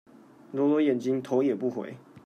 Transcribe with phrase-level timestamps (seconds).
[0.51, 1.95] 揉揉眼睛頭也不回